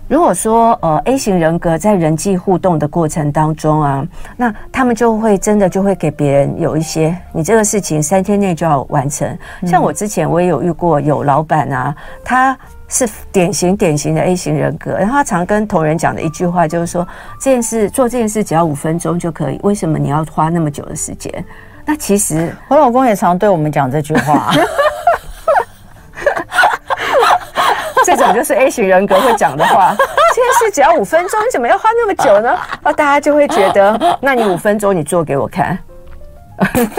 [0.08, 9.38] 如果说呃 A 型人格在人际互动的过程当中啊，那他们就会真的就会给别人有一些，你这个事情三天内就要完成。
[9.66, 12.58] 像我之前我也有遇过有老板啊，他
[12.90, 17.08] 是典型典型的 A 型人格，然后他常跟同仁讲的一句话就是说，
[17.40, 21.32] 这件事做这件事只要五分钟就可以，为什么你要花那么久的时间？
[21.86, 24.52] 那其实我老公也常对我们讲这句话。
[28.34, 29.96] 就是 A 型人格会讲的话。
[30.34, 32.52] 这件事只要五分钟，你怎么要花那么久呢？
[32.84, 35.78] 啊，大家就会觉得，那你五分钟你做给我看。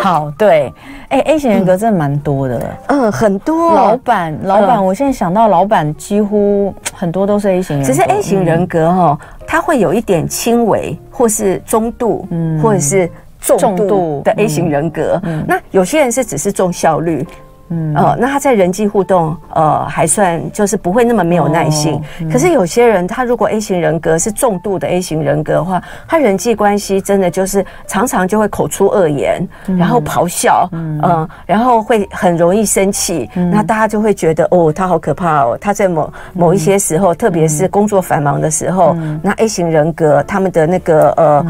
[0.00, 0.72] 好，对，
[1.08, 3.74] 哎，A 型人格真的蛮多的，嗯，很多。
[3.74, 7.92] 老板，老板，我现在想到老板几乎很多都是 A 型人格。
[7.92, 15.20] 只是 A 型人格哈，它会有一点轻微，或是中度，嗯，或者是重度的 A 型人格。
[15.46, 17.26] 那有些人是只是重效率。
[17.72, 21.94] 嗯，呃，那他在人际互动，呃，还算就是不会那么没有耐心。
[21.94, 33.30] 哦嗯、可是有些人，他如果 A 型人格是重度的 A 型人格的话，他人际关系真的就是常常就会口出恶言，嗯、然后咆哮，嗯、呃，然后会很容易生气。
[33.34, 35.56] 嗯、那大家就会觉得，哦，他好可怕哦。
[35.60, 41.46] 他在某某一些时候，嗯、特别是工作繁忙的时候，嗯、那 A 型人格他们的那个呃。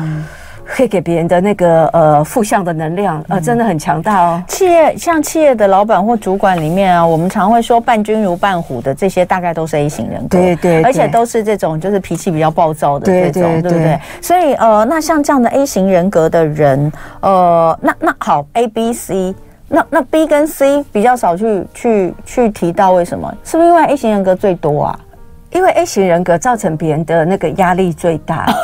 [0.64, 4.42] 嗯会给别人的那个呃负向的能量，呃，真的很强大哦。
[4.48, 14.00] 企业像企业的老板或主管里面啊，我们常会说伴君如伴虎的这些，大概都是 A 型人格，对，对对，而且都是这种就是脾气比较暴躁的这种，对，对，对，对不对？
[14.20, 19.34] 所以呃，那像这样的 A 型人格的人，呃，那那好，A、B、C，
[19.68, 23.32] 那那 B 跟 C 比较少去去去提到，为什么？
[23.44, 24.98] 是不是因为 A 型人格最多啊？
[25.50, 28.46] 因为 A 型人格造成别人的那个压力最大。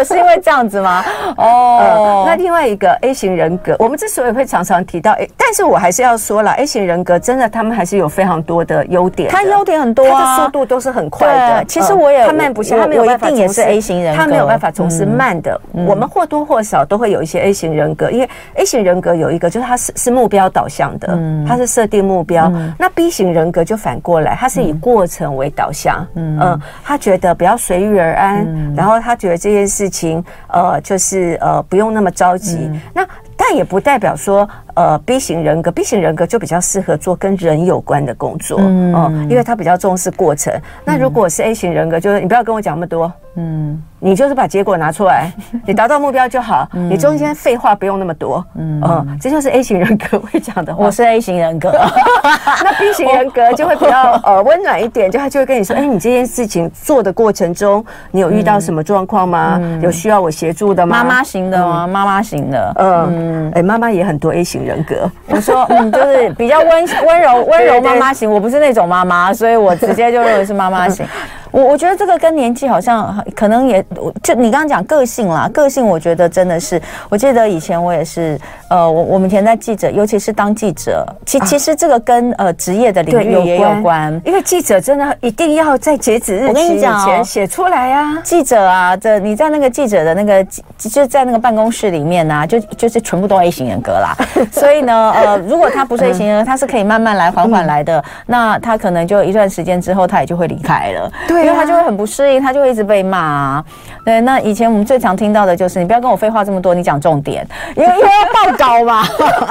[0.00, 1.04] 哦，是因为这样子吗？
[1.36, 11.64] 哦、呃，那另外一个 A 型人格，我们之所以会常常提到 A，但是我还是要说了，A 型人格真的他们还是有非常多的优点的，他优点很多啊，他的速度都是很快的。
[11.66, 15.60] 其实我也、呃、他慢不下，他没有办法从事，也是 A 型人格，他没有办法从事慢的。
[15.74, 22.50] 嗯、我们或多或少都会有一些 A 型人格，因为 A 型人格有一个就是他是是目标导向的，嗯、他是设定目标。
[22.54, 30.24] 嗯、那 B 型人格就反过来，他是以过程为导向，嗯，呃、他觉得不要随遇而安，嗯、然后他觉得这件事情。
[30.48, 32.56] 呃，就是呃，不用那么着急。
[32.56, 34.48] 嗯、那但也不代表说。
[34.74, 40.50] 呃，B 型人格，B 型人格就比较适合做跟人有关的工作，嗯、呃，因为他比较重视过程。
[40.54, 45.30] 嗯、那如果是 A 型人格，就是你不要跟我讲那么多，嗯，你就是把结果拿出来，
[45.66, 50.86] 你达到目标就好，嗯、你中间废话不用那么多，嗯、呃，这就是 A 型人格会讲的话。
[50.86, 51.70] 我是 A 型人格，
[52.64, 59.58] 那 B 型人格就会比较 呃温暖一点，就他就会跟你说，哎、欸，你这件事情做的过程中，你有遇到什么状况吗？
[59.60, 60.98] 嗯、有需要我协助的吗？
[60.98, 61.86] 妈妈型的吗？
[61.86, 64.70] 妈妈、嗯、型的，嗯，哎、欸，妈妈也很多 A 型人。
[64.70, 66.68] 人格，我说嗯，就是比较温
[67.04, 71.04] 温柔温柔妈妈型，我不是那种妈妈，所以我直接就认为是妈妈型。
[71.50, 73.84] 我我觉得这个跟年纪好像可能也，
[74.22, 78.38] 就你刚刚讲个性啦，个性我觉得真的是，我记得以前我也是，
[78.70, 88.18] 呃，我我们以前在记者，尤其是当记者，其其实这个跟呃职业的领域也有关，因为记者真的一定要在截止日期以前写出来啊。
[88.22, 90.46] 记者啊，这你在那个记者的那个
[90.78, 94.14] 就在那个办公室里面呢，就就是全部都 A 型人格啦。
[94.52, 101.10] 所以呢，呃，如果他不是 A 型人格，他是可以慢慢来，缓缓来的，那他可能就一段时间之后，他也就会离开了。
[101.26, 101.40] 对。
[101.40, 103.64] 因为他就会很不适应，他就会一直被骂啊。
[104.04, 109.02] 对，那以前我们最常听到的就是，你不要跟我废话这么多，你讲重点，因为因为要报高吗。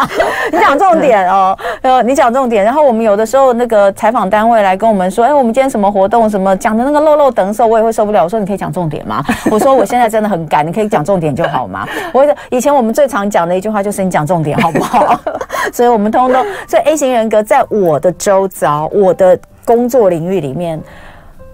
[0.54, 2.64] 你讲重点哦，呃，你讲重点。
[2.64, 8.24] 然后我们有的时候那个采访单位来跟我们说，哎，我们今天什么活动，什么讲的那个漏漏等的时候，我也会受不了。
[8.24, 9.24] 我说你可以讲重点吗？
[9.50, 11.88] 我说我现在真的很赶，你可以讲重点就好吗？
[12.14, 15.20] 我以前我们最常讲的一句话就是你讲重点好不好？
[15.74, 20.82] 所以我们通通，所以 A 型人格在我的周遭，我的工作领域里面。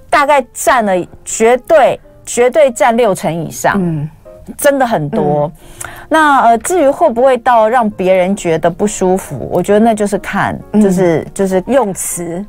[0.08, 0.94] 大概占了
[1.26, 4.10] 绝对绝对占六成以上，嗯，
[4.58, 5.52] 真的很多。
[5.84, 12.46] 嗯、那呃，至于会不会到让别人觉得不舒服，我觉得那就是看，就是、嗯、就是用词，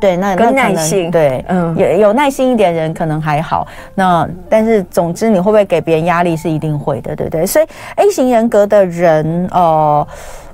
[0.00, 3.66] 对，那那耐心，对，嗯，有有耐心一点人可能还好。
[3.94, 7.46] 那但是总之，你会不会给别人压力是一定会的，对不对？
[7.46, 10.06] 所以 A 型人格的人，呃。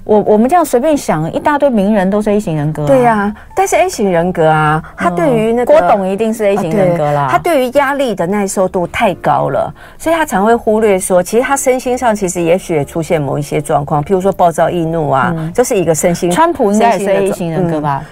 [0.04, 2.86] 我我们这样随便想，一大堆名人都是 A 型人格。
[2.86, 7.28] 对呀，但是 A 型人格啊，他对于那个郭董一定是 A 型人格啦。
[7.30, 16.30] 他对于压力的耐受度太高了，所以他常会忽略说，其实他身心上其实也许也出现某一些状况，譬如说暴躁易怒啊，就是一个身心。
[16.30, 18.02] 川普应该也是 A 型人格吧？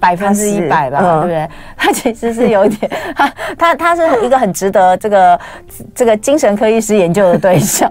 [0.00, 1.48] 百分之一百吧，对不对？
[1.76, 5.40] 他其实是有一点， 他他他是一个很值得这个
[5.94, 7.90] 这个精神科医师研究的对象。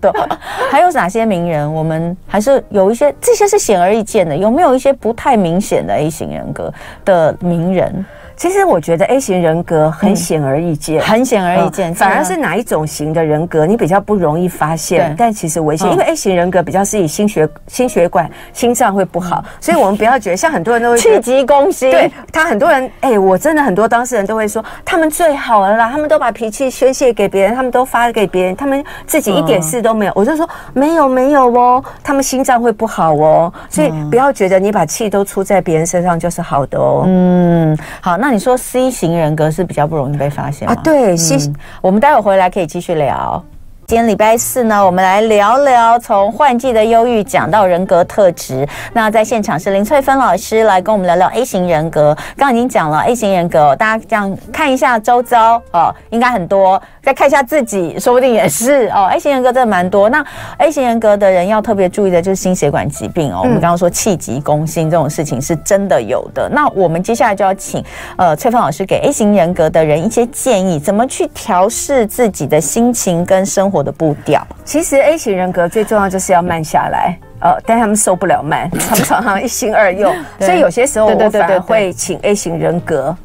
[0.00, 0.10] 对，
[0.70, 1.72] 还有哪些名人？
[1.72, 4.36] 我们还是有一些，这些是显而易见的。
[4.36, 6.72] 有没有一些不太明显的 A 型人格
[7.04, 8.04] 的名人？
[8.36, 11.94] 其实我觉得 A 型人格很显而易见，嗯、很显而易见、嗯。
[11.94, 15.92] 反而是哪一种型的人格，你比较不容易发现，但其实危险、嗯。
[15.92, 21.90] 因为 A 型人格比较是以心血、心血管、心脏会不好、嗯，所以我们不要觉得像很多人都会气急攻心。
[21.90, 30.12] 对他很多人，哎、欸，我真的很多当事人都会说，他们最好了啦，他们都把脾气宣泄给别人，他们都发给别人，他们自己一点事都没有。
[30.12, 37.04] 嗯、我就说没有没有哦，他们心脏会不好哦，所以不要觉得你把气都出在别人身上就是好的哦。
[37.06, 40.74] 嗯，好，那你说 C 型人格是比较不容易被发现吗？
[40.74, 43.44] 啊，对，C、嗯、我们待会回来可以继续聊。
[43.86, 48.66] 今天礼拜四呢，我们来聊聊从换季的忧郁讲到人格特质。
[48.94, 52.14] 那在现场是林翠芬老师来跟我们聊聊 A 型人格。
[52.34, 56.80] 刚刚已经讲了 A 型人格，大家这样看一下周遭哦，应该很多。
[57.02, 59.04] 再看一下自己，说不定也是哦。
[59.12, 60.08] A 型人格真的蛮多。
[60.08, 60.24] 那
[60.56, 63.40] A 型人格的人要特别注意的就是心血管疾病哦。
[63.40, 66.48] 我们刚刚说气急攻心这种事情是真的有的。
[66.50, 67.84] 那我们接下来就要请
[68.16, 74.46] 呃翠芬老师给 A 型人格的人一些建议，怎么去调试自己的心情跟生活的步调。
[74.64, 83.16] 其实 A 型人格最重要就是要慢下来，呃，但他们受不了慢，他 们常常一心二用，所以有些时候我反而会请 A 型人格。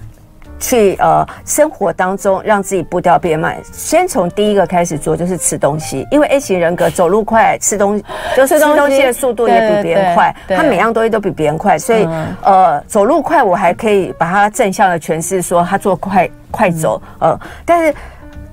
[0.62, 6.06] 去呃生活当中让自己步调变慢，先从第一个开始做，就是吃东西。
[6.12, 8.04] 因为 A 型人格走路快，吃东西
[8.36, 12.06] 就是吃东西的速度也比别人快，他每样东西都比别人快，所以
[12.43, 17.95] 呃走路快我还可以把它正向的诠释说他做快快走，呃，但是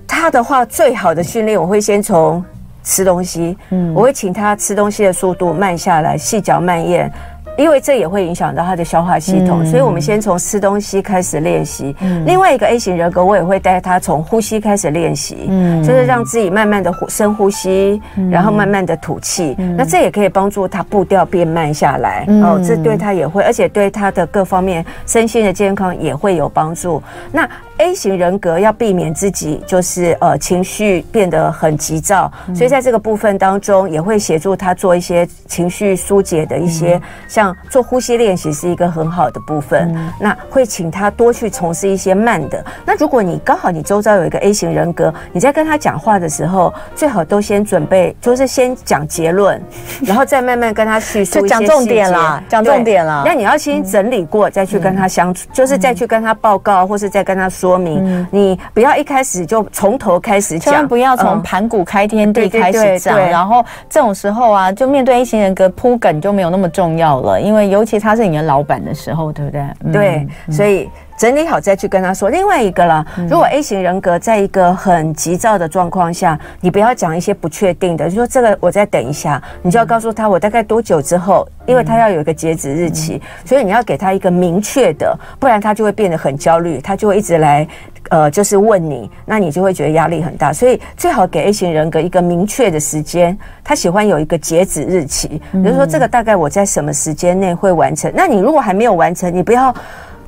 [0.07, 2.45] 他的话最好的训练我会先从
[2.83, 7.13] 吃东西，嗯，我会请他吃东西的速度慢下来，细嚼慢咽。
[7.57, 11.95] 因为这也会影响到他的消化系统，嗯、所以我们先从吃东西开始练习。
[12.01, 19.75] 嗯、另外一个 A 型人格，我也会带他从呼吸开始练习，嗯，就是让自己慢慢的呼深呼吸，嗯、然后慢慢的吐气，嗯。
[19.77, 22.43] 那这也可以帮助他步调变慢下来，嗯。
[22.43, 27.03] 哦，这对他也会，而且对他的各方面身心的健康也会有帮助。
[27.33, 27.49] 那
[27.79, 37.46] A 型人格要避免自己就是呃情绪变得很急躁，嗯，所以在这个部分当中也会协助他做一些情绪疏解的一些像。
[37.69, 42.65] 做呼吸练习是一个很好的部分，嗯，那会请他多去从事一些慢的。
[42.85, 49.61] 那如果你刚好你周遭有一个 A 型人格，你在跟他讲话的时候，最好都先准备，就是先讲结论，
[50.05, 53.23] 然后再慢慢跟他叙述就讲重点啦，讲重点啦。
[53.25, 58.01] 那你要先整理过，再去跟他相处，嗯，就是再去跟他报告，或是再跟他说明。
[58.05, 63.19] 嗯，你不要一开始就从头开始讲，千万不要从盘古开天地开始讲。
[63.19, 67.36] 然后这种时候啊，就面对 A 型人格铺梗就没有那么重要了。
[67.41, 69.61] 因为尤其他是你的老板的时候，对不对？
[69.85, 72.29] 嗯、对，所以整理好再去跟他说。
[72.29, 87.67] 另外一个啦，如果 A 型人格在一个很急躁的状况下，你不要讲一些不确定的，就说这个我再等一下，你就要告诉他我大概多久之后，因为他要有一个截止日期，所以你要给他一个明确的，不然他就会变得很焦虑，他就会一直来。
[88.09, 98.09] 呃，就是问你，那你就会觉得压力很大，所以最好给 A 型人格一个明确的时间，他喜欢有一个截止日期，比如说这个大概我在什么时间内会完成。
[98.15, 99.75] 那你如果还没有完成，你不要。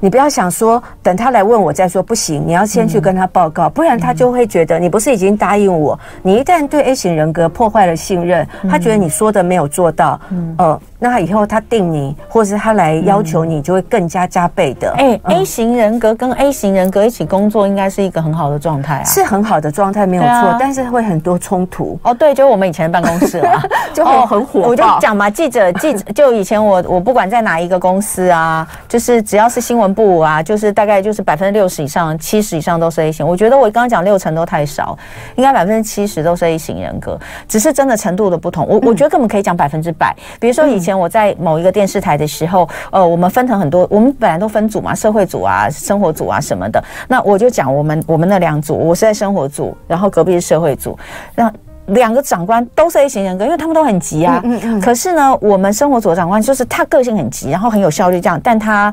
[0.01, 5.99] 你不要想说等他来问我再说，不行，你要先去跟他报告，不然他就会觉得你不是已经答应我。
[6.23, 14.93] 你一旦对 A 型人格破坏了信任，他觉得你说的没有做到，嗯，呃，那他以后他定你，或是他来要求你，就会更加加倍的。
[14.97, 21.99] 哎，A 型人格跟 A 型人格一起工作，应该是一个很好的状态啊，是很好的状态，没有错，但是会很多冲突。
[22.03, 24.69] 哦，对，就我们以前的办公室啊， 就很很火爆。
[24.69, 30.29] 我就讲嘛，记者记者， 就以前我我不管在哪一个公司啊，就是只要是新闻部啊。
[30.29, 33.27] 啊，就是大概就是百分之六十以上、七十以上都是 A 型。
[33.27, 34.95] 我觉得我刚刚讲六成都太少，
[35.37, 37.19] 应该百分之七十都是 A 型人格，
[37.49, 38.67] 只是真的程度的不同。
[38.69, 40.15] 我我觉得根本可以讲百分之百。
[40.39, 46.85] 比如说以前我在某一个电视台的时候，呃，我们分成很多，我们本来都分组嘛，社会组啊、生活组啊什么的。
[47.09, 50.95] 那我就讲我们我们那两组，我是在生活组，然后隔壁是社会组。
[51.35, 51.51] 那
[51.87, 54.43] 两个长官都是 A 型人格，因为他们都很急啊。
[54.45, 54.81] 嗯嗯。
[54.83, 58.93] 可是呢，我们生活组的长官就是他个性很急，然后很有效率这样，但他。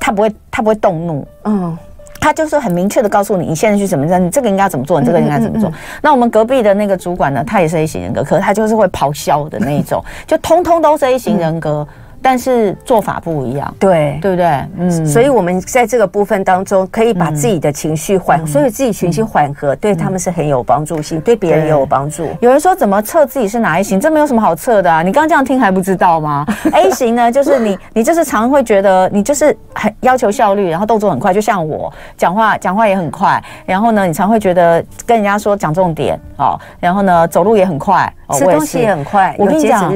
[0.00, 1.76] 他不会，他不会动怒，嗯，
[2.20, 5.70] 他就是很明确的告诉你，你现在去怎么样，你这个应该怎么做，你这个应该怎么做。
[6.00, 11.86] 那我们隔壁的那个主管呢，他也是 A 型人格，可是他就是会咆哮的那一种，就通通都是 A 型人格。
[12.24, 14.46] 但是做法不一样，对对不对？
[14.78, 22.26] 嗯，所以我们在这个部分当中，可以把自己的情绪缓、嗯，所以自己情绪缓和、嗯，对他们是很有帮助性，嗯、对别人也有帮助。
[22.40, 24.00] 有人说怎么测自己是哪一型？
[24.00, 25.02] 这没有什么好测的啊！
[25.02, 26.46] 你刚刚这样听还不知道吗？
[26.72, 39.36] A 型呢，就是你，你就是常会觉得你就是很要求效率，然后动作很快，就像我讲话讲话也很快，然后呢，你常会觉得跟人家说讲重点哦，然后呢，走路也很快，吃东西也很快。
[39.38, 39.92] 我跟你讲，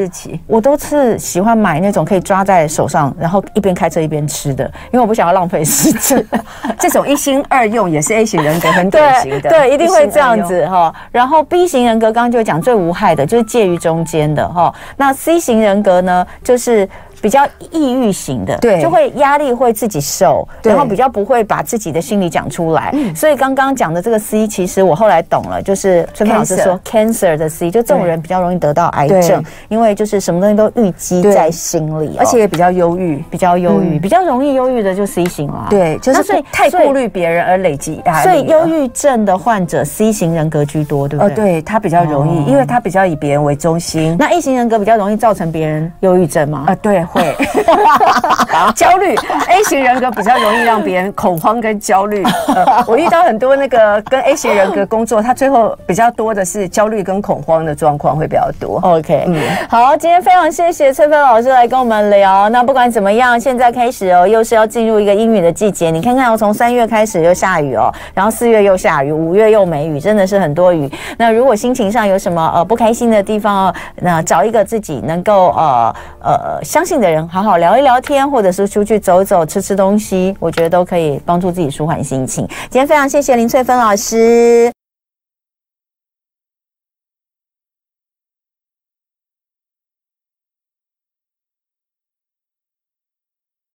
[0.47, 2.18] 我都是喜欢买那种可以。
[2.19, 6.23] 以抓在手上，然后一边开车一边吃的，因为我不想要浪费时间。
[6.79, 10.93] 这种一心二用也是 A 型人格很典型的，对，对，一定会这样子哈。
[11.11, 14.75] 然后 B 型人格刚刚就讲最无害的，就是介于中间的哈。
[14.97, 16.89] 那 C 型人格呢，就是。
[17.21, 22.93] 比较抑郁型的，对，就会压力会自己受，然后比较不会把自己的心里讲出来。
[23.15, 35.67] 所以刚刚讲的这个 C，其实我后来懂了，就是春芬老师说 cancer 的 C，就这种人比较容易得到癌症，因为就是什么东西都郁积在心里，而且也比较忧郁，比较忧郁，比较容易忧郁的就 C 型了。
[35.71, 38.29] 对，就是所以太顾虑别人而累积压力。
[38.29, 41.35] 所以忧郁症的患者 C 型人格居多，对不对？
[41.35, 44.17] 对，他比较容易，因为他比较以别人为中心。
[44.19, 46.65] 那 A 型人格比较容易造成别人忧郁症吗？
[46.67, 47.37] 啊，对，会。
[48.75, 49.15] 焦虑
[49.49, 52.23] A 型人格比较容易让别人恐慌跟焦虑。
[52.49, 58.81] 呃，我遇到很多那个跟 A 型人格工作，他最后比较多的是焦虑跟恐慌的状况会比较多。
[58.83, 62.49] OK，嗯，好，今天非常谢谢翠芬老师来跟我们聊。
[62.49, 65.91] 那不管怎么样，现在开始哦，又是要进入一个阴雨的季节。
[65.91, 70.91] 你看看，哦，从三月开始又下雨哦，然后四月又下雨，五月又没雨，真的是很多雨。
[71.17, 82.47] 那如果心情上有什么呃不开心的地方哦，那找一个自己能够呃呃相信的人，好好聊一聊天，或者是出去走走、吃吃东西，我觉得都可以帮助自己舒缓心情。
[82.71, 84.78] 今天非常谢谢林翠芬老师。